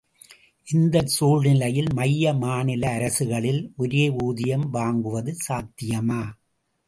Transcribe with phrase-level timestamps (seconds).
[0.67, 6.21] இந்தச் சூழ்நிலையில் மைய மாநில அரசுகளில் ஒரே ஊதியம் வாங்குவது சாத்தியமா?